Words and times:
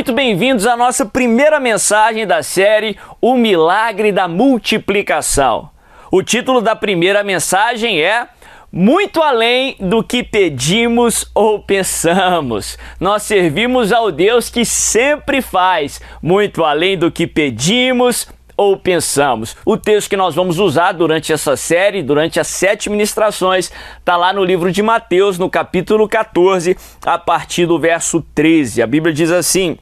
Muito 0.00 0.14
bem-vindos 0.14 0.66
à 0.66 0.78
nossa 0.78 1.04
primeira 1.04 1.60
mensagem 1.60 2.26
da 2.26 2.42
série 2.42 2.96
O 3.20 3.36
Milagre 3.36 4.10
da 4.10 4.26
Multiplicação. 4.26 5.68
O 6.10 6.22
título 6.22 6.62
da 6.62 6.74
primeira 6.74 7.22
mensagem 7.22 8.00
é 8.00 8.26
Muito 8.72 9.20
além 9.20 9.76
do 9.78 10.02
que 10.02 10.24
pedimos 10.24 11.30
ou 11.34 11.60
pensamos. 11.60 12.78
Nós 12.98 13.24
servimos 13.24 13.92
ao 13.92 14.10
Deus 14.10 14.48
que 14.48 14.64
sempre 14.64 15.42
faz 15.42 16.00
muito 16.22 16.64
além 16.64 16.96
do 16.96 17.10
que 17.10 17.26
pedimos 17.26 18.26
ou 18.56 18.78
pensamos. 18.78 19.54
O 19.66 19.76
texto 19.76 20.08
que 20.08 20.16
nós 20.16 20.34
vamos 20.34 20.58
usar 20.58 20.92
durante 20.92 21.30
essa 21.30 21.56
série, 21.56 22.02
durante 22.02 22.40
as 22.40 22.46
sete 22.46 22.88
ministrações, 22.88 23.70
está 23.98 24.16
lá 24.16 24.32
no 24.32 24.44
livro 24.44 24.72
de 24.72 24.82
Mateus, 24.82 25.38
no 25.38 25.50
capítulo 25.50 26.08
14, 26.08 26.74
a 27.04 27.18
partir 27.18 27.66
do 27.66 27.78
verso 27.78 28.24
13. 28.34 28.80
A 28.80 28.86
Bíblia 28.86 29.12
diz 29.12 29.30
assim. 29.30 29.76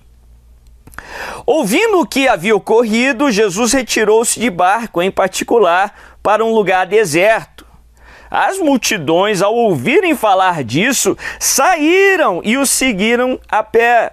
Ouvindo 1.47 2.01
o 2.01 2.07
que 2.07 2.29
havia 2.29 2.55
ocorrido, 2.55 3.31
Jesus 3.31 3.73
retirou-se 3.73 4.39
de 4.39 4.51
barco, 4.51 5.01
em 5.01 5.11
particular, 5.11 6.19
para 6.23 6.45
um 6.45 6.53
lugar 6.53 6.87
deserto. 6.87 7.67
As 8.31 8.59
multidões, 8.59 9.41
ao 9.41 9.55
ouvirem 9.55 10.15
falar 10.15 10.63
disso, 10.63 11.17
saíram 11.41 12.43
e 12.45 12.59
o 12.59 12.67
seguiram 12.67 13.41
a 13.49 13.63
pé. 13.63 14.13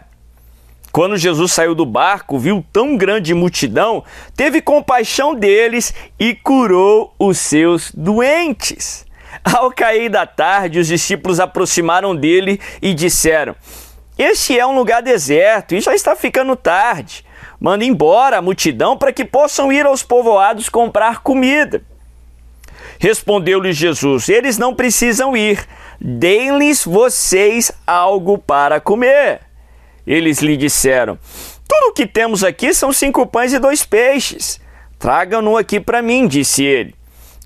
Quando 0.92 1.18
Jesus 1.18 1.52
saiu 1.52 1.76
do 1.76 1.86
barco, 1.86 2.40
viu 2.40 2.66
tão 2.72 2.96
grande 2.96 3.34
multidão, 3.34 4.02
teve 4.34 4.62
compaixão 4.62 5.36
deles 5.36 5.94
e 6.18 6.34
curou 6.34 7.14
os 7.20 7.38
seus 7.38 7.92
doentes. 7.94 9.06
Ao 9.44 9.70
cair 9.70 10.10
da 10.10 10.26
tarde, 10.26 10.80
os 10.80 10.88
discípulos 10.88 11.42
aproximaram 11.42 12.16
dele 12.16 12.62
e 12.82 12.94
disseram: 12.94 13.54
Este 14.18 14.58
é 14.58 14.66
um 14.66 14.76
lugar 14.76 15.02
deserto 15.02 15.76
e 15.76 15.82
já 15.82 15.94
está 15.94 16.16
ficando 16.16 16.56
tarde. 16.56 17.26
Manda 17.60 17.84
embora 17.84 18.38
a 18.38 18.42
multidão 18.42 18.98
para 18.98 19.12
que 19.12 19.26
possam 19.26 19.72
ir 19.72 19.86
aos 19.86 20.04
povoados 20.04 20.70
comprar 20.70 21.22
comida. 21.22 21.82
Respondeu-lhes 23.00 23.76
Jesus: 23.76 24.30
Eles 24.30 24.58
não 24.58 24.74
precisam 24.74 25.36
ir, 25.36 25.66
deem-lhes 26.00 26.86
vocês 26.86 27.72
algo 27.86 28.38
para 28.38 28.80
comer. 28.80 29.42
Eles 30.08 30.40
lhe 30.40 30.56
disseram: 30.56 31.18
Tudo 31.68 31.90
o 31.90 31.94
que 31.94 32.06
temos 32.06 32.44
aqui 32.44 32.74
são 32.74 32.94
cinco 32.94 33.26
pães 33.26 33.54
e 33.54 33.60
dois 33.60 33.86
peixes. 33.86 34.62
Tragam-no 34.98 35.58
aqui 35.58 35.80
para 35.80 36.02
mim, 36.02 36.28
disse 36.28 36.64
ele. 36.64 36.96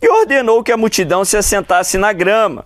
E 0.02 0.08
ordenou 0.08 0.64
que 0.64 0.72
a 0.72 0.78
multidão 0.78 1.26
se 1.26 1.36
assentasse 1.36 1.98
na 1.98 2.14
grama. 2.14 2.66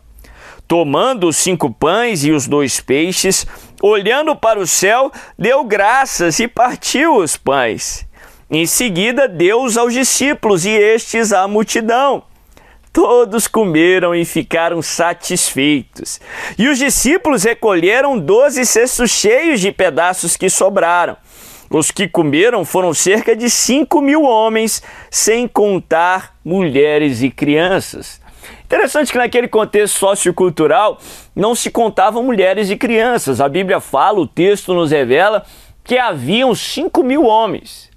Tomando 0.67 1.27
os 1.27 1.37
cinco 1.37 1.71
pães 1.71 2.23
e 2.23 2.31
os 2.31 2.47
dois 2.47 2.79
peixes, 2.79 3.45
olhando 3.85 4.33
para 4.33 4.59
o 4.59 4.65
céu, 4.65 5.11
deu 5.37 5.61
graças 5.65 6.39
e 6.39 6.47
partiu 6.47 7.17
os 7.17 7.35
pães. 7.35 8.07
Em 8.49 8.65
seguida, 8.65 9.27
deu-os 9.27 9.77
aos 9.77 9.93
discípulos 9.93 10.65
e 10.65 10.69
estes 10.69 11.33
à 11.33 11.45
multidão. 11.49 12.23
Todos 12.93 13.45
comeram 13.47 14.15
e 14.15 14.23
ficaram 14.23 14.81
satisfeitos. 14.81 16.21
E 16.57 16.69
os 16.69 16.77
discípulos 16.77 17.43
recolheram 17.43 18.17
doze 18.17 18.65
cestos 18.65 19.11
cheios 19.11 19.59
de 19.59 19.71
pedaços 19.71 20.37
que 20.37 20.49
sobraram. 20.49 21.17
Os 21.69 21.91
que 21.91 22.07
comeram 22.07 22.63
foram 22.63 22.93
cerca 22.93 23.35
de 23.35 23.49
cinco 23.49 23.99
mil 23.99 24.21
homens, 24.21 24.81
sem 25.09 25.47
contar 25.47 26.37
mulheres 26.45 27.21
e 27.21 27.31
crianças. 27.31 28.21
Interessante 28.65 29.11
que 29.11 29.17
naquele 29.17 29.47
contexto 29.47 29.97
sociocultural 29.97 30.99
não 31.35 31.55
se 31.55 31.69
contavam 31.69 32.23
mulheres 32.23 32.69
e 32.69 32.77
crianças. 32.77 33.39
A 33.41 33.49
Bíblia 33.49 33.79
fala, 33.79 34.19
o 34.19 34.27
texto 34.27 34.73
nos 34.73 34.91
revela 34.91 35.43
que 35.83 35.97
haviam 35.97 36.55
cinco 36.55 37.03
mil 37.03 37.25
homens. 37.25 37.91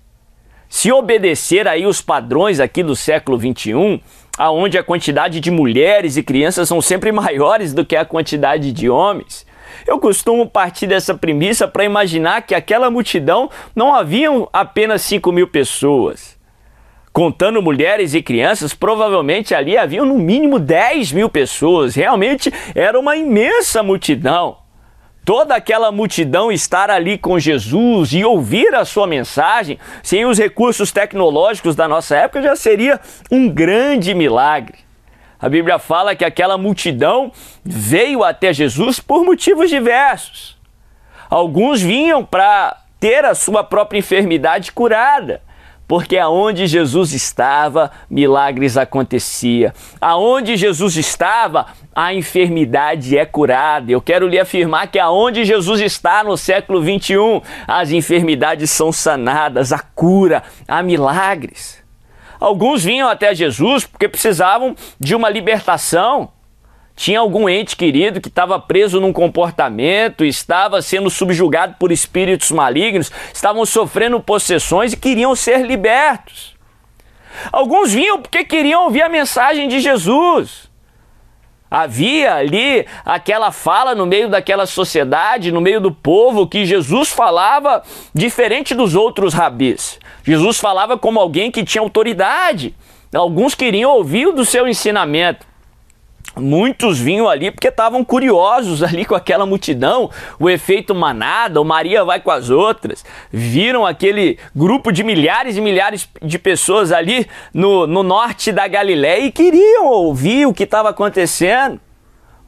Se 0.69 0.91
obedecer 0.91 1.69
aí 1.69 1.87
os 1.87 2.01
padrões 2.01 2.61
aqui 2.61 2.83
do 2.83 2.97
século 2.97 3.39
21, 3.39 4.01
aonde 4.37 4.77
a 4.77 4.83
quantidade 4.83 5.41
de 5.41 5.51
mulheres 5.51 6.17
e 6.17 6.23
crianças 6.23 6.69
são 6.69 6.83
sempre 6.83 7.11
maiores 7.13 7.73
do 7.73 7.85
que 7.85 7.97
a 7.97 8.05
quantidade 8.05 8.73
de 8.73 8.91
homens. 8.91 9.47
Eu 9.87 9.99
costumo 9.99 10.49
partir 10.49 10.87
dessa 10.87 11.15
premissa 11.15 11.69
para 11.69 11.85
imaginar 11.85 12.43
que 12.43 12.55
aquela 12.55 12.91
multidão 12.91 13.51
não 13.75 13.95
haviam 13.95 14.49
apenas 14.53 15.03
5 15.03 15.31
mil 15.33 15.47
pessoas. 15.47 16.36
Contando 17.17 17.63
mulheres 17.63 18.13
e 18.13 18.21
crianças, 18.21 18.75
provavelmente 18.75 19.55
ali 19.55 19.75
haviam 19.75 20.05
no 20.05 20.19
mínimo 20.19 20.59
10 20.59 21.13
mil 21.13 21.31
pessoas. 21.31 21.95
Realmente 21.95 22.53
era 22.75 23.01
uma 23.01 23.17
imensa 23.17 23.83
multidão 23.83 24.59
toda 25.25 25.57
aquela 25.57 25.91
multidão 25.91 26.53
estar 26.53 26.91
ali 26.91 27.17
com 27.17 27.39
Jesus 27.39 28.13
e 28.13 28.23
ouvir 28.23 28.75
a 28.75 28.85
sua 28.85 29.07
mensagem, 29.07 29.79
sem 30.03 30.27
os 30.27 30.39
recursos 30.39 30.93
tecnológicos 30.93 31.75
da 31.75 31.89
nossa 31.89 32.15
época, 32.15 32.43
já 32.43 32.55
seria 32.55 33.01
um 33.33 33.49
grande 33.49 34.15
milagre. 34.15 34.79
A 35.41 35.49
Bíblia 35.49 35.79
fala 35.79 36.15
que 36.15 36.25
aquela 36.25 36.59
multidão 36.59 37.33
veio 37.65 38.23
até 38.23 38.53
Jesus 38.53 39.01
por 39.01 39.25
motivos 39.25 39.71
diversos. 39.71 40.57
Alguns 41.31 41.81
vinham 41.81 42.23
para 42.23 42.77
ter 43.01 43.25
a 43.25 43.35
sua 43.35 43.65
própria 43.65 43.99
enfermidade 43.99 44.71
curada 44.71 45.46
porque 45.89 46.19
aonde 46.19 46.67
Jesus 46.67 47.13
estava, 47.13 47.91
milagres 48.11 48.77
acontecia. 48.77 49.73
Aonde 50.01 50.57
Jesus 50.57 50.97
estava, 50.97 51.67
a 51.95 52.13
enfermidade 52.13 53.17
é 53.17 53.25
curada. 53.25 53.91
Eu 53.91 54.01
quero 54.01 54.27
lhe 54.27 54.39
afirmar 54.39 54.89
que 54.89 54.99
aonde 54.99 55.45
Jesus 55.45 55.81
está 55.81 56.25
no 56.25 56.37
século 56.37 56.83
21, 56.83 57.41
as 57.67 57.93
enfermidades 57.93 58.71
são 58.71 58.91
sanadas, 58.91 59.73
a 59.73 59.79
cura, 59.79 60.43
há 60.67 60.83
milagres. 60.83 61.83
Alguns 62.39 62.85
vinham 62.85 63.09
até 63.09 63.35
Jesus 63.35 63.87
porque 63.87 64.09
precisavam 64.09 64.75
de 65.01 65.15
uma 65.15 65.31
libertação 65.31 66.31
tinha 66.97 67.21
algum 67.21 67.47
ente 67.47 67.77
querido 67.77 68.23
que 68.23 68.29
estava 68.29 68.59
preso 68.59 68.99
num 69.01 69.13
comportamento, 69.13 70.25
estava 70.25 70.81
sendo 70.81 71.11
subjugado 71.11 71.77
por 71.79 71.93
espíritos 71.93 72.51
malignos, 72.51 73.13
estavam 73.33 73.67
sofrendo 73.67 74.19
possessões 74.19 74.95
e 74.95 74.97
queriam 74.97 75.37
ser 75.37 75.67
libertos. 75.67 76.57
Alguns 77.53 77.93
vinham 77.93 78.21
porque 78.21 78.43
queriam 78.45 78.85
ouvir 78.85 79.03
a 79.03 79.11
mensagem 79.11 79.69
de 79.69 79.79
Jesus. 79.79 80.71
Havia 81.71 82.35
ali 82.35 82.87
aquela 83.05 83.51
fala 83.53 83.95
no 83.95 84.07
meio 84.07 84.31
daquela 84.31 84.65
sociedade, 84.67 85.53
no 85.53 85.61
meio 85.61 85.81
do 85.81 85.93
povo, 85.93 86.47
que 86.47 86.65
Jesus 86.65 87.11
falava 87.11 87.83
diferente 88.15 88.75
dos 88.75 88.95
outros 88.95 89.35
rabis. 89.35 89.99
Jesus 90.25 90.59
falava 90.59 90.97
como 90.97 91.21
alguém 91.21 91.51
que 91.51 91.63
tinha 91.63 91.83
autoridade. 91.83 92.75
Alguns 93.15 93.55
queriam 93.55 93.91
ouvir 93.91 94.33
do 94.33 94.45
seu 94.45 94.67
ensinamento. 94.67 95.47
Muitos 96.39 96.99
vinham 96.99 97.27
ali 97.27 97.51
porque 97.51 97.69
estavam 97.69 98.05
curiosos 98.05 98.83
ali 98.83 99.07
com 99.07 99.15
aquela 99.15 99.47
multidão, 99.47 100.11
o 100.39 100.51
efeito 100.51 100.95
manada, 100.95 101.61
o 101.61 101.65
Maria 101.65 102.05
vai 102.05 102.21
com 102.21 102.31
as 102.31 102.51
outras. 102.51 103.05
Viram 103.33 103.87
aquele 103.87 104.39
grupo 104.55 104.93
de 104.93 105.03
milhares 105.03 105.57
e 105.57 105.63
milhares 105.63 106.07
de 106.21 106.39
pessoas 106.39 106.93
ali 106.93 107.27
no, 107.55 107.87
no 107.87 108.03
norte 108.03 108.53
da 108.53 108.69
Galiléia 108.69 109.25
e 109.25 109.33
queriam 109.33 109.87
ouvir 109.87 110.47
o 110.47 110.53
que 110.53 110.65
estava 110.65 110.91
acontecendo. 110.91 111.81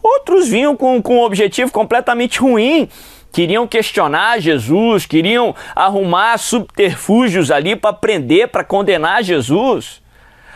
Outros 0.03 0.49
vinham 0.49 0.76
com, 0.76 1.00
com 1.00 1.16
um 1.16 1.22
objetivo 1.22 1.72
completamente 1.72 2.41
ruim. 2.41 2.91
Queriam 3.32 3.66
questionar 3.66 4.38
Jesus, 4.38 5.06
queriam 5.06 5.55
arrumar 5.75 6.37
subterfúgios 6.37 7.50
ali 7.50 7.75
para 7.75 7.94
prender, 7.94 8.49
para 8.49 8.64
condenar 8.64 9.23
Jesus. 9.23 10.02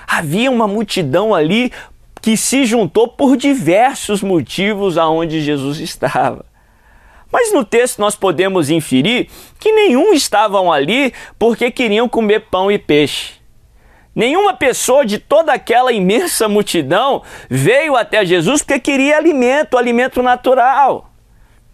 Havia 0.06 0.50
uma 0.50 0.68
multidão 0.68 1.34
ali 1.34 1.72
que 2.22 2.36
se 2.36 2.64
juntou 2.64 3.08
por 3.08 3.36
diversos 3.36 4.22
motivos 4.22 4.96
aonde 4.96 5.42
Jesus 5.42 5.80
estava. 5.80 6.46
Mas 7.32 7.52
no 7.52 7.64
texto 7.64 7.98
nós 7.98 8.14
podemos 8.14 8.70
inferir 8.70 9.28
que 9.58 9.72
nenhum 9.72 10.12
estavam 10.12 10.72
ali 10.72 11.12
porque 11.38 11.70
queriam 11.70 12.08
comer 12.08 12.46
pão 12.50 12.70
e 12.70 12.78
peixe. 12.78 13.42
Nenhuma 14.14 14.54
pessoa 14.54 15.04
de 15.04 15.18
toda 15.18 15.52
aquela 15.52 15.90
imensa 15.90 16.46
multidão 16.46 17.22
veio 17.48 17.96
até 17.96 18.24
Jesus 18.24 18.62
porque 18.62 18.78
queria 18.78 19.16
alimento, 19.16 19.76
alimento 19.76 20.22
natural. 20.22 21.10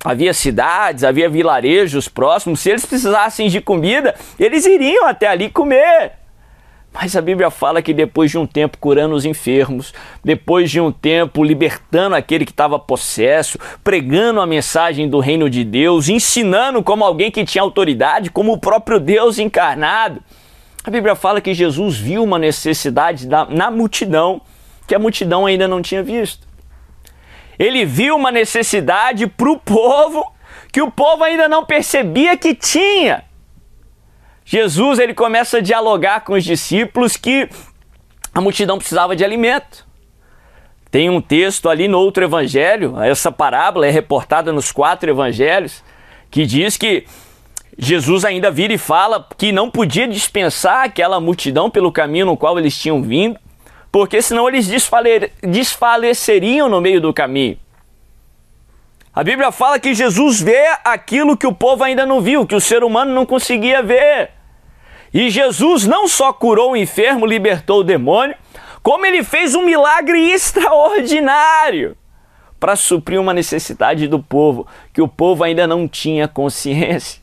Havia 0.05 0.33
cidades, 0.33 1.03
havia 1.03 1.29
vilarejos 1.29 2.09
próximos, 2.09 2.61
se 2.61 2.71
eles 2.71 2.87
precisassem 2.87 3.49
de 3.49 3.61
comida, 3.61 4.15
eles 4.39 4.65
iriam 4.65 5.07
até 5.07 5.27
ali 5.27 5.51
comer. 5.51 6.13
Mas 7.01 7.15
a 7.15 7.21
Bíblia 7.21 7.49
fala 7.49 7.81
que 7.81 7.95
depois 7.95 8.29
de 8.29 8.37
um 8.37 8.45
tempo 8.45 8.77
curando 8.77 9.15
os 9.15 9.25
enfermos, 9.25 9.95
depois 10.25 10.69
de 10.69 10.81
um 10.81 10.91
tempo 10.91 11.45
libertando 11.45 12.17
aquele 12.17 12.45
que 12.45 12.51
estava 12.51 12.77
possesso, 12.77 13.57
pregando 13.85 14.41
a 14.41 14.47
mensagem 14.47 15.09
do 15.09 15.21
reino 15.21 15.49
de 15.49 15.63
Deus, 15.63 16.09
ensinando 16.09 16.83
como 16.83 17.05
alguém 17.05 17.31
que 17.31 17.45
tinha 17.45 17.63
autoridade, 17.63 18.31
como 18.31 18.53
o 18.53 18.59
próprio 18.59 18.99
Deus 18.99 19.39
encarnado. 19.39 20.21
A 20.83 20.91
Bíblia 20.91 21.15
fala 21.15 21.41
que 21.41 21.55
Jesus 21.55 21.97
viu 21.97 22.25
uma 22.25 22.39
necessidade 22.39 23.29
na 23.29 23.71
multidão 23.71 24.41
que 24.89 24.95
a 24.95 24.99
multidão 24.99 25.47
ainda 25.47 25.69
não 25.69 25.81
tinha 25.81 26.03
visto. 26.03 26.49
Ele 27.57 27.85
viu 27.85 28.17
uma 28.17 28.33
necessidade 28.33 29.29
para 29.29 29.51
o 29.51 29.57
povo 29.57 30.33
que 30.73 30.83
o 30.83 30.91
povo 30.91 31.23
ainda 31.23 31.49
não 31.49 31.65
percebia 31.65 32.37
que 32.37 32.57
tinha. 32.57 33.28
Jesus 34.51 34.99
ele 34.99 35.13
começa 35.13 35.59
a 35.59 35.61
dialogar 35.61 36.21
com 36.21 36.33
os 36.33 36.43
discípulos 36.43 37.19
que 37.19 37.51
a 38.33 38.41
multidão 38.41 38.79
precisava 38.79 39.15
de 39.15 39.23
alimento. 39.23 39.87
Tem 40.91 41.11
um 41.11 41.21
texto 41.21 41.69
ali 41.69 41.87
no 41.87 41.99
outro 41.99 42.25
evangelho, 42.25 42.99
essa 42.99 43.31
parábola 43.31 43.87
é 43.87 43.91
reportada 43.91 44.51
nos 44.51 44.73
quatro 44.73 45.11
evangelhos, 45.11 45.85
que 46.31 46.47
diz 46.47 46.79
que 46.79 47.05
Jesus 47.77 48.25
ainda 48.25 48.51
vira 48.51 48.73
e 48.73 48.79
fala 48.79 49.29
que 49.37 49.53
não 49.53 49.71
podia 49.71 50.09
dispensar 50.09 50.87
aquela 50.87 51.21
multidão 51.21 51.69
pelo 51.69 51.93
caminho 51.93 52.25
no 52.25 52.37
qual 52.37 52.59
eles 52.59 52.75
tinham 52.75 53.03
vindo, 53.03 53.39
porque 53.93 54.23
senão 54.23 54.49
eles 54.49 54.67
desfale 54.67 55.31
desfaleceriam 55.43 56.71
no 56.71 56.81
meio 56.81 57.03
do 57.03 57.13
caminho. 57.13 57.59
A 59.15 59.23
Bíblia 59.23 59.53
fala 59.53 59.79
que 59.79 59.93
Jesus 59.93 60.41
vê 60.41 60.69
aquilo 60.83 61.37
que 61.37 61.47
o 61.47 61.53
povo 61.53 61.85
ainda 61.85 62.07
não 62.07 62.23
viu, 62.23 62.47
que 62.47 62.55
o 62.55 62.61
ser 62.63 62.83
humano 62.83 63.13
não 63.13 63.27
conseguia 63.27 63.83
ver. 63.83 64.38
E 65.13 65.31
Jesus 65.31 65.87
não 65.87 66.07
só 66.07 66.33
curou 66.33 66.73
o 66.73 66.77
enfermo, 66.77 67.27
libertou 67.27 67.81
o 67.81 67.85
demônio, 67.85 68.37
como 68.83 69.07
ele 69.07 69.23
fez 69.23 69.55
um 69.55 69.65
milagre 69.65 70.31
extraordinário 70.31 71.97
para 72.61 72.77
suprir 72.77 73.21
uma 73.21 73.33
necessidade 73.33 74.09
do 74.09 74.23
povo 74.23 74.67
que 74.93 75.01
o 75.01 75.09
povo 75.09 75.45
ainda 75.45 75.67
não 75.67 75.89
tinha 75.89 76.29
consciência. 76.29 77.23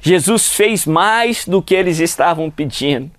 Jesus 0.00 0.52
fez 0.52 0.86
mais 0.86 1.44
do 1.44 1.60
que 1.60 1.74
eles 1.74 1.98
estavam 1.98 2.50
pedindo. 2.50 3.10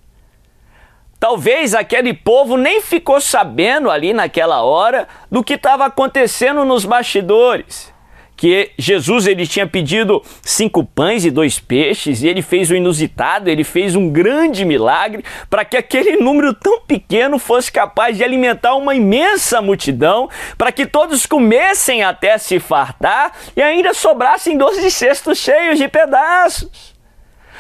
Talvez 1.20 1.76
aquele 1.76 2.14
povo 2.14 2.56
nem 2.56 2.82
ficou 2.82 3.20
sabendo 3.20 3.92
ali 3.92 4.14
naquela 4.14 4.64
hora 4.64 5.08
do 5.30 5.44
que 5.44 5.56
estava 5.56 5.86
acontecendo 5.86 6.64
nos 6.64 6.86
bastidores 6.86 7.94
que 8.40 8.72
Jesus 8.78 9.28
ele 9.28 9.46
tinha 9.46 9.68
pedido 9.68 10.24
cinco 10.42 10.82
pães 10.82 11.26
e 11.26 11.30
dois 11.30 11.60
peixes 11.60 12.24
e 12.24 12.28
ele 12.30 12.42
fez 12.42 12.72
o 12.72 12.76
inusitado, 12.76 13.50
ele 13.50 13.66
fez 13.66 13.98
um 13.98 14.10
grande 14.10 14.64
milagre 14.64 15.26
para 15.50 15.66
que 15.66 15.76
aquele 15.76 16.16
número 16.16 16.54
tão 16.54 16.80
pequeno 16.80 17.38
fosse 17.38 17.70
capaz 17.70 18.16
de 18.16 18.24
alimentar 18.24 18.76
uma 18.76 18.96
imensa 18.96 19.62
multidão, 19.62 20.30
para 20.58 20.72
que 20.72 20.86
todos 20.86 21.26
comessem 21.26 22.02
até 22.02 22.38
se 22.38 22.62
fartar 22.62 23.34
e 23.58 23.62
ainda 23.62 23.94
sobrassem 23.94 24.58
doze 24.58 24.90
cestos 24.90 25.38
cheios 25.38 25.78
de 25.78 25.90
pedaços. 25.90 26.96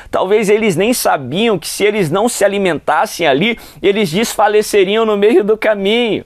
Talvez 0.10 0.50
eles 0.50 0.78
nem 0.78 0.94
sabiam 0.94 1.60
que 1.60 1.68
se 1.68 1.84
eles 1.84 2.10
não 2.10 2.30
se 2.30 2.46
alimentassem 2.46 3.28
ali, 3.28 3.60
eles 3.82 4.10
desfaleceriam 4.10 5.06
no 5.06 5.18
meio 5.18 5.44
do 5.44 5.58
caminho. 5.58 6.24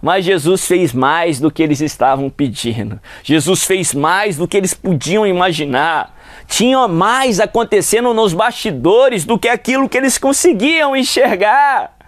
Mas 0.00 0.24
Jesus 0.24 0.66
fez 0.66 0.92
mais 0.92 1.40
do 1.40 1.50
que 1.50 1.62
eles 1.62 1.80
estavam 1.80 2.30
pedindo. 2.30 3.00
Jesus 3.22 3.64
fez 3.64 3.92
mais 3.92 4.36
do 4.36 4.46
que 4.46 4.56
eles 4.56 4.74
podiam 4.74 5.26
imaginar. 5.26 6.16
Tinha 6.46 6.86
mais 6.88 7.40
acontecendo 7.40 8.14
nos 8.14 8.32
bastidores 8.32 9.24
do 9.24 9.38
que 9.38 9.48
aquilo 9.48 9.88
que 9.88 9.98
eles 9.98 10.16
conseguiam 10.16 10.96
enxergar. 10.96 11.98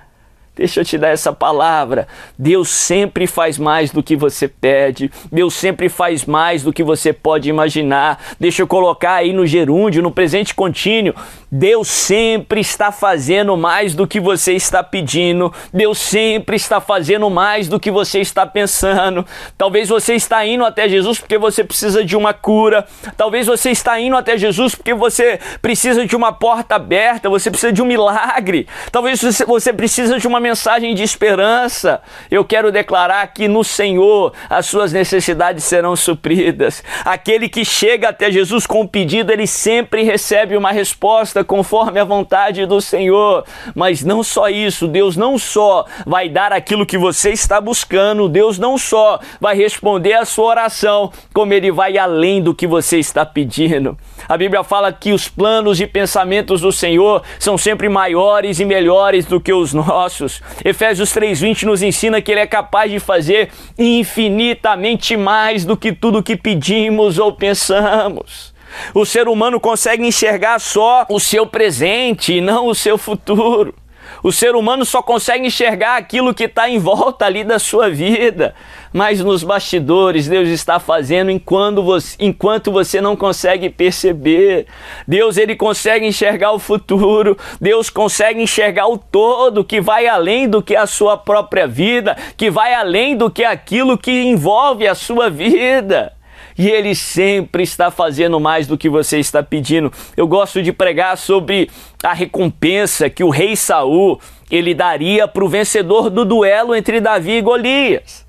Deixa 0.61 0.81
eu 0.81 0.85
te 0.85 0.99
dar 0.99 1.09
essa 1.09 1.33
palavra. 1.33 2.07
Deus 2.39 2.69
sempre 2.69 3.27
faz 3.27 3.57
mais 3.57 3.91
do 3.93 4.03
que 4.03 4.15
você 4.15 4.47
pede. 4.47 5.11
Deus 5.33 5.55
sempre 5.55 5.89
faz 5.89 6.27
mais 6.27 6.63
do 6.63 6.71
que 6.71 6.83
você 6.83 7.15
pode 7.15 7.49
imaginar. 7.49 8.23
Deixa 8.39 8.61
eu 8.61 8.67
colocar 8.67 9.15
aí 9.15 9.33
no 9.33 9.47
gerúndio, 9.47 10.03
no 10.03 10.11
presente 10.11 10.55
contínuo. 10.55 11.15
Deus 11.51 11.89
sempre 11.89 12.61
está 12.61 12.93
fazendo 12.93 13.57
mais 13.57 13.95
do 13.95 14.07
que 14.07 14.21
você 14.21 14.53
está 14.53 14.85
pedindo. 14.85 15.53
Deus 15.73 15.99
sempre 15.99 16.55
está 16.55 16.81
fazendo 16.81 17.29
mais 17.29 17.67
do 17.67 17.81
que 17.81 17.91
você 17.91 18.21
está 18.21 18.47
pensando. 18.47 19.27
Talvez 19.59 19.89
você 19.89 20.15
está 20.15 20.47
indo 20.47 20.65
até 20.65 20.89
Jesus 20.89 21.19
porque 21.19 21.37
você 21.37 21.65
precisa 21.65 22.05
de 22.05 22.17
uma 22.17 22.33
cura. 22.33 22.87
Talvez 23.17 23.47
você 23.47 23.71
está 23.71 23.99
indo 23.99 24.17
até 24.17 24.39
Jesus 24.39 24.75
porque 24.75 24.95
você 24.95 25.41
precisa 25.61 26.07
de 26.07 26.15
uma 26.15 26.33
porta 26.33 26.77
aberta, 26.77 27.29
você 27.29 27.51
precisa 27.51 27.73
de 27.73 27.83
um 27.83 27.87
milagre. 27.87 28.69
Talvez 28.93 29.21
você 29.47 29.73
precisa 29.73 30.19
de 30.19 30.29
uma 30.29 30.39
mensagem 30.39 30.95
de 30.95 31.03
esperança. 31.03 32.01
Eu 32.31 32.45
quero 32.45 32.71
declarar 32.71 33.27
que 33.29 33.49
no 33.49 33.65
Senhor 33.65 34.33
as 34.49 34.67
suas 34.67 34.93
necessidades 34.93 35.65
serão 35.65 35.97
supridas. 35.97 36.85
Aquele 37.05 37.49
que 37.49 37.65
chega 37.65 38.11
até 38.11 38.31
Jesus 38.31 38.67
com 38.67 38.83
um 38.83 38.87
pedido, 38.87 39.33
ele 39.33 39.47
sempre 39.47 40.05
recebe 40.05 40.57
uma 40.57 40.71
resposta 40.71 41.40
conforme 41.45 42.01
a 42.01 42.05
vontade 42.05 42.67
do 42.67 42.81
Senhor. 42.81 43.45
Mas 43.75 44.03
não 44.03 44.23
só 44.23 44.49
isso, 44.49 44.87
Deus 44.87 45.17
não 45.17 45.39
só 45.39 45.85
vai 46.07 46.29
dar 46.29 46.53
aquilo 46.53 46.87
que 46.87 46.99
você 46.99 47.31
está 47.31 47.61
buscando, 47.61 48.29
Deus 48.29 48.59
não 48.59 48.77
só 48.79 49.21
vai 49.41 49.57
responder 49.57 50.15
a 50.15 50.25
sua 50.25 50.47
oração, 50.47 51.13
como 51.33 51.53
ele 51.53 51.71
vai 51.71 51.99
além 51.99 52.43
do 52.43 52.55
que 52.55 52.67
você 52.67 52.99
está 52.99 53.25
pedindo. 53.25 53.97
A 54.29 54.37
Bíblia 54.37 54.63
fala 54.63 54.93
que 54.93 55.13
os 55.13 55.29
planos 55.29 55.81
e 55.81 55.87
pensamentos 55.87 56.61
do 56.61 56.73
Senhor 56.73 57.23
são 57.39 57.57
sempre 57.57 57.89
maiores 57.89 58.61
e 58.61 58.65
melhores 58.65 59.25
do 59.25 59.41
que 59.41 59.53
os 59.53 59.73
nossos. 59.73 60.41
Efésios 60.65 61.13
3:20 61.13 61.65
nos 61.65 61.83
ensina 61.83 62.21
que 62.21 62.31
ele 62.31 62.41
é 62.41 62.47
capaz 62.47 62.91
de 62.91 63.01
fazer 63.01 63.51
infinitamente 63.79 65.17
mais 65.17 65.65
do 65.65 65.77
que 65.77 65.93
tudo 65.93 66.23
que 66.23 66.37
pedimos 66.37 67.19
ou 67.19 67.33
pensamos. 67.33 68.55
O 68.95 69.05
ser 69.05 69.29
humano 69.29 69.61
consegue 69.61 70.07
enxergar 70.07 70.59
só 70.59 71.07
o 71.09 71.21
seu 71.21 71.47
presente 71.47 72.35
e 72.35 72.41
não 72.41 72.67
o 72.67 72.75
seu 72.75 72.97
futuro. 72.97 73.75
O 74.23 74.33
ser 74.33 74.55
humano 74.55 74.85
só 74.85 75.03
consegue 75.03 75.47
enxergar 75.47 75.97
aquilo 75.97 76.35
que 76.35 76.45
está 76.45 76.69
em 76.69 76.79
volta 76.79 77.25
ali 77.25 77.43
da 77.43 77.59
sua 77.59 77.89
vida. 77.89 78.55
Mas 78.93 79.21
nos 79.21 79.43
bastidores, 79.43 80.29
Deus 80.29 80.49
está 80.49 80.79
fazendo 80.79 81.31
enquanto 81.31 81.83
você, 81.83 82.17
enquanto 82.19 82.71
você 82.73 83.01
não 83.01 83.17
consegue 83.17 83.71
perceber. 83.71 84.67
Deus 85.07 85.37
ele 85.37 85.57
consegue 85.57 86.07
enxergar 86.07 86.53
o 86.53 86.59
futuro. 86.59 87.37
Deus 87.61 87.89
consegue 87.89 88.43
enxergar 88.43 88.89
o 88.89 88.99
todo 88.99 89.65
que 89.65 89.81
vai 89.81 90.07
além 90.07 90.49
do 90.49 90.63
que 90.63 90.77
a 90.77 90.87
sua 90.87 91.17
própria 91.17 91.67
vida, 91.67 92.17
que 92.37 92.51
vai 92.51 92.75
além 92.75 93.17
do 93.17 93.31
que 93.31 93.45
aquilo 93.45 93.97
que 93.97 94.23
envolve 94.23 94.87
a 94.87 94.95
sua 94.95 95.31
vida 95.31 96.13
e 96.61 96.69
Ele 96.69 96.95
sempre 96.95 97.63
está 97.63 97.91
fazendo 97.91 98.39
mais 98.39 98.67
do 98.67 98.77
que 98.77 98.87
você 98.87 99.19
está 99.19 99.43
pedindo. 99.43 99.91
Eu 100.15 100.27
gosto 100.27 100.63
de 100.63 100.75
pregar 100.75 101.17
sobre 101.17 101.71
a 102.05 102.13
recompensa 102.13 103.09
que 103.09 103.25
o 103.25 103.31
rei 103.31 103.57
Saul 103.57 104.21
ele 104.51 104.75
daria 104.75 105.27
para 105.27 105.43
o 105.43 105.49
vencedor 105.49 106.11
do 106.11 106.23
duelo 106.23 106.75
entre 106.75 107.01
Davi 107.01 107.39
e 107.39 107.41
Golias. 107.41 108.27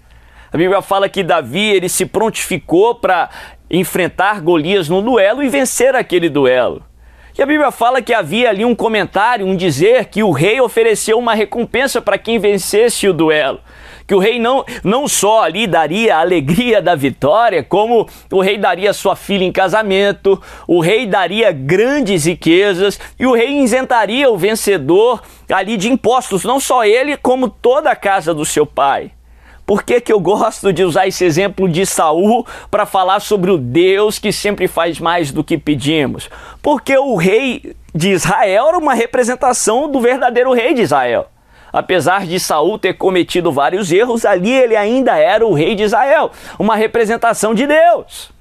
A 0.49 0.55
Bíblia 0.55 0.81
fala 0.81 1.09
que 1.09 1.23
Davi 1.23 1.71
ele 1.71 1.89
se 1.89 2.05
prontificou 2.05 2.95
para 2.95 3.29
enfrentar 3.69 4.39
Golias 4.39 4.87
no 4.87 5.01
duelo 5.01 5.43
e 5.43 5.49
vencer 5.49 5.93
aquele 5.93 6.29
duelo. 6.29 6.81
E 7.37 7.41
a 7.41 7.45
Bíblia 7.45 7.69
fala 7.69 8.01
que 8.01 8.13
havia 8.13 8.49
ali 8.49 8.63
um 8.63 8.73
comentário, 8.73 9.45
um 9.45 9.57
dizer 9.57 10.05
que 10.05 10.23
o 10.23 10.31
rei 10.31 10.61
ofereceu 10.61 11.19
uma 11.19 11.33
recompensa 11.33 12.01
para 12.01 12.17
quem 12.17 12.39
vencesse 12.39 13.09
o 13.09 13.13
duelo 13.13 13.59
que 14.11 14.15
o 14.15 14.19
rei 14.19 14.39
não, 14.39 14.65
não 14.83 15.07
só 15.07 15.41
ali 15.41 15.65
daria 15.65 16.17
a 16.17 16.19
alegria 16.19 16.81
da 16.81 16.95
vitória, 16.95 17.63
como 17.63 18.09
o 18.29 18.41
rei 18.41 18.57
daria 18.57 18.91
sua 18.91 19.15
filha 19.15 19.45
em 19.45 19.53
casamento, 19.53 20.37
o 20.67 20.81
rei 20.81 21.05
daria 21.05 21.49
grandes 21.53 22.25
riquezas 22.25 22.99
e 23.17 23.25
o 23.25 23.33
rei 23.33 23.61
isentaria 23.61 24.29
o 24.29 24.37
vencedor 24.37 25.23
ali 25.49 25.77
de 25.77 25.89
impostos, 25.89 26.43
não 26.43 26.59
só 26.59 26.83
ele, 26.83 27.15
como 27.15 27.47
toda 27.47 27.89
a 27.89 27.95
casa 27.95 28.33
do 28.33 28.43
seu 28.43 28.65
pai. 28.65 29.13
Por 29.65 29.81
que, 29.81 30.01
que 30.01 30.11
eu 30.11 30.19
gosto 30.19 30.73
de 30.73 30.83
usar 30.83 31.07
esse 31.07 31.23
exemplo 31.23 31.69
de 31.69 31.85
Saul 31.85 32.45
para 32.69 32.85
falar 32.85 33.21
sobre 33.21 33.49
o 33.49 33.57
Deus 33.57 34.19
que 34.19 34.33
sempre 34.33 34.67
faz 34.67 34.99
mais 34.99 35.31
do 35.31 35.41
que 35.41 35.57
pedimos? 35.57 36.29
Porque 36.61 36.97
o 36.97 37.15
rei 37.15 37.73
de 37.95 38.09
Israel 38.09 38.67
era 38.67 38.77
uma 38.77 38.93
representação 38.93 39.89
do 39.89 40.01
verdadeiro 40.01 40.51
rei 40.51 40.73
de 40.73 40.81
Israel. 40.81 41.30
Apesar 41.71 42.25
de 42.25 42.39
Saul 42.39 42.77
ter 42.77 42.93
cometido 42.93 43.51
vários 43.51 43.91
erros, 43.91 44.25
ali 44.25 44.51
ele 44.51 44.75
ainda 44.75 45.17
era 45.17 45.45
o 45.45 45.53
rei 45.53 45.75
de 45.75 45.83
Israel, 45.83 46.31
uma 46.59 46.75
representação 46.75 47.53
de 47.53 47.65
Deus. 47.65 48.31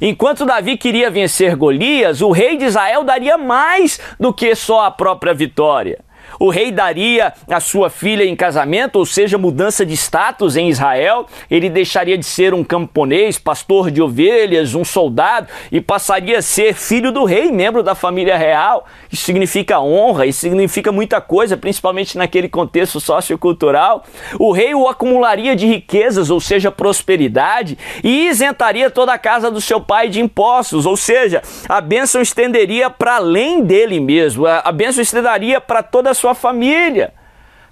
Enquanto 0.00 0.44
Davi 0.44 0.76
queria 0.76 1.10
vencer 1.10 1.56
Golias, 1.56 2.20
o 2.20 2.30
rei 2.30 2.56
de 2.56 2.64
Israel 2.64 3.04
daria 3.04 3.38
mais 3.38 4.00
do 4.18 4.32
que 4.32 4.54
só 4.54 4.84
a 4.84 4.90
própria 4.90 5.32
vitória. 5.32 6.00
O 6.38 6.50
rei 6.50 6.70
daria 6.70 7.32
a 7.48 7.60
sua 7.60 7.90
filha 7.90 8.24
em 8.24 8.34
casamento, 8.34 8.96
ou 8.96 9.06
seja, 9.06 9.38
mudança 9.38 9.84
de 9.84 9.94
status 9.94 10.56
em 10.56 10.68
Israel. 10.68 11.26
Ele 11.50 11.68
deixaria 11.68 12.18
de 12.18 12.24
ser 12.24 12.54
um 12.54 12.64
camponês, 12.64 13.38
pastor 13.38 13.90
de 13.90 14.02
ovelhas, 14.02 14.74
um 14.74 14.84
soldado 14.84 15.48
e 15.70 15.80
passaria 15.80 16.38
a 16.38 16.42
ser 16.42 16.74
filho 16.74 17.12
do 17.12 17.24
rei, 17.24 17.50
membro 17.50 17.82
da 17.82 17.94
família 17.94 18.36
real. 18.36 18.86
Isso 19.10 19.24
significa 19.24 19.80
honra, 19.80 20.26
isso 20.26 20.40
significa 20.40 20.90
muita 20.90 21.20
coisa, 21.20 21.56
principalmente 21.56 22.16
naquele 22.18 22.48
contexto 22.48 23.00
sociocultural. 23.00 24.04
O 24.38 24.52
rei 24.52 24.74
o 24.74 24.88
acumularia 24.88 25.54
de 25.54 25.66
riquezas, 25.66 26.30
ou 26.30 26.40
seja, 26.40 26.70
prosperidade, 26.70 27.78
e 28.02 28.28
isentaria 28.28 28.90
toda 28.90 29.12
a 29.12 29.18
casa 29.18 29.50
do 29.50 29.60
seu 29.60 29.80
pai 29.80 30.08
de 30.08 30.20
impostos, 30.20 30.86
ou 30.86 30.96
seja, 30.96 31.42
a 31.68 31.80
bênção 31.80 32.20
estenderia 32.20 32.90
para 32.90 33.16
além 33.16 33.62
dele 33.62 34.00
mesmo, 34.00 34.46
a 34.46 34.72
bênção 34.72 35.02
estenderia 35.02 35.60
para 35.60 35.82
toda 35.82 36.10
a 36.10 36.14
sua 36.24 36.34
família. 36.34 37.12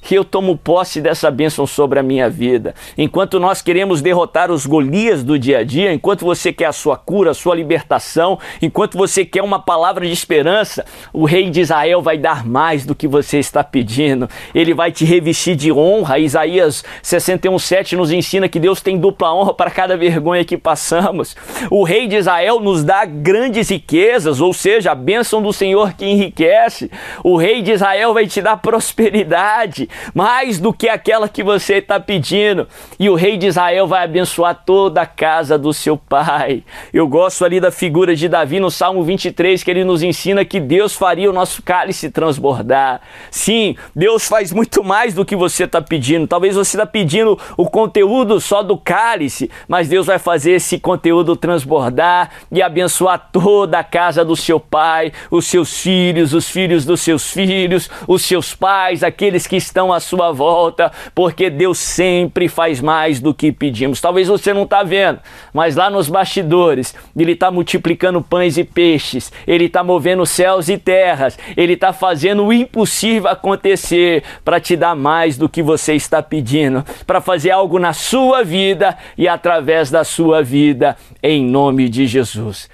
Que 0.03 0.17
eu 0.17 0.25
tomo 0.25 0.59
posse 0.59 1.01
dessa 1.01 1.31
bênção 1.31 1.65
sobre 1.65 2.01
a 2.01 2.03
minha 2.03 2.29
vida. 2.29 2.75
Enquanto 2.99 3.39
nós 3.39 3.63
queremos 3.63 4.03
derrotar 4.03 4.51
os 4.51 4.67
Golias 4.67 5.23
do 5.23 5.39
dia 5.39 5.59
a 5.59 5.65
dia, 5.65 5.93
enquanto 5.93 6.25
você 6.25 6.53
quer 6.53 6.67
a 6.67 6.73
sua 6.73 6.97
cura, 6.97 7.31
a 7.31 7.35
sua 7.35 7.55
libertação, 7.55 8.39
enquanto 8.61 8.99
você 8.99 9.25
quer 9.25 9.43
uma 9.43 9.61
palavra 9.61 10.05
de 10.05 10.13
esperança, 10.13 10.85
o 11.13 11.25
rei 11.25 11.49
de 11.49 11.61
Israel 11.61 12.03
vai 12.03 12.19
dar 12.19 12.45
mais 12.45 12.85
do 12.85 12.97
que 12.97 13.07
você 13.07 13.39
está 13.39 13.63
pedindo. 13.63 14.29
Ele 14.53 14.75
vai 14.75 14.91
te 14.91 15.05
revestir 15.05 15.55
de 15.55 15.71
honra. 15.71 16.19
Isaías 16.19 16.85
61:7 17.03 17.97
nos 17.97 18.11
ensina 18.11 18.49
que 18.49 18.59
Deus 18.59 18.81
tem 18.81 18.99
dupla 18.99 19.33
honra 19.33 19.55
para 19.55 19.71
cada 19.71 19.97
vergonha 19.97 20.45
que 20.45 20.59
passamos. 20.59 21.37
O 21.71 21.85
rei 21.85 22.09
de 22.09 22.17
Israel 22.17 22.59
nos 22.59 22.83
dá 22.83 23.05
grandes 23.05 23.69
riquezas, 23.69 24.41
ou 24.41 24.53
seja, 24.53 24.91
a 24.91 24.97
bênção 24.97 25.41
do 25.41 25.53
Senhor 25.53 25.93
que 25.93 26.05
enriquece. 26.05 26.91
O 27.23 27.37
rei 27.37 27.63
de 27.63 27.71
Israel 27.71 28.13
vai 28.13 28.27
te 28.27 28.43
dar 28.43 28.57
prosperidade 28.57 29.89
mais 30.15 30.59
do 30.59 30.73
que 30.73 30.89
aquela 30.89 31.29
que 31.29 31.43
você 31.43 31.75
está 31.75 31.99
pedindo. 31.99 32.69
E 32.99 33.09
o 33.09 33.15
rei 33.15 33.37
de 33.37 33.47
Israel 33.47 33.87
vai 33.87 34.05
abençoar 34.05 34.63
toda 34.65 35.03
a 35.03 35.07
casa 35.07 35.59
do 35.59 35.73
seu 35.73 35.97
pai. 35.97 36.63
Eu 36.93 37.07
gosto 37.09 37.45
ali 37.45 37.61
da 37.61 37.71
figura 37.71 38.15
de 38.15 38.29
Davi 38.29 38.61
no 38.61 38.71
Salmo 38.71 39.03
23, 39.03 39.63
que 39.63 39.71
ele 39.71 39.85
nos 39.85 40.03
ensina 40.03 40.45
que 40.45 40.61
Deus 40.61 40.95
faria 40.95 41.31
o 41.31 41.33
nosso 41.33 41.63
cálice 41.63 42.11
transbordar. 42.11 43.01
Sim, 43.31 43.77
Deus 43.95 44.29
faz 44.29 44.53
muito 44.53 44.85
mais 44.85 45.15
do 45.15 45.25
que 45.25 45.37
você 45.37 45.65
está 45.65 45.81
pedindo. 45.81 46.27
Talvez 46.27 46.55
você 46.55 46.77
está 46.77 46.87
pedindo 46.87 47.39
o 47.57 47.69
conteúdo 47.69 48.41
só 48.41 48.63
do 48.63 48.77
cálice, 48.77 49.51
mas 49.67 49.89
Deus 49.89 50.07
vai 50.07 50.19
fazer 50.19 50.53
esse 50.53 50.79
conteúdo 50.79 51.37
transbordar 51.37 52.31
e 52.51 52.63
abençoar 52.63 53.31
toda 53.33 53.79
a 53.79 53.85
casa 53.85 54.25
do 54.25 54.37
seu 54.37 54.61
pai, 54.61 55.13
os 55.31 55.47
seus 55.47 55.81
filhos, 55.81 56.35
os 56.35 56.49
filhos 56.49 56.85
dos 56.85 57.01
seus 57.01 57.31
filhos, 57.31 57.91
os 58.07 58.23
seus 58.23 58.55
pais, 58.55 59.03
aqueles 59.03 59.47
que 59.47 59.57
estão 59.57 59.82
estão 59.83 59.93
à 59.93 59.99
sua 59.99 60.31
volta, 60.31 60.93
porque 61.15 61.51
Deus 61.51 61.79
sempre 61.79 62.49
faz 62.49 62.81
mais 62.81 63.19
do 63.19 63.35
que 63.35 63.51
pedimos. 63.51 64.01
Talvez 64.01 64.29
você 64.29 64.55
não 64.55 64.63
está 64.63 64.83
vendo, 64.83 65.19
mas 65.53 65.75
lá 65.75 65.91
nos 65.91 66.09
bastidores, 66.09 66.95
Ele 67.17 67.33
está 67.33 67.51
multiplicando 67.51 68.23
pães 68.23 68.57
e 68.57 68.65
peixes, 68.65 69.33
Ele 69.47 69.65
está 69.65 69.83
movendo 69.83 70.25
céus 70.25 70.69
e 70.69 70.79
terras, 70.79 71.39
Ele 71.57 71.73
está 71.73 71.93
fazendo 71.93 72.45
o 72.45 72.53
impossível 72.53 73.29
acontecer 73.29 74.23
para 74.45 74.61
te 74.61 74.77
dar 74.77 74.95
mais 74.95 75.37
do 75.37 75.49
que 75.49 75.63
você 75.63 75.95
está 75.95 76.23
pedindo, 76.23 76.85
para 77.07 77.21
fazer 77.21 77.51
algo 77.51 77.79
na 77.79 77.93
sua 77.93 78.45
vida 78.45 78.97
e 79.19 79.27
através 79.27 79.91
da 79.91 80.05
sua 80.05 80.43
vida, 80.43 80.97
em 81.23 81.45
nome 81.45 81.89
de 81.89 82.07
Jesus. 82.07 82.69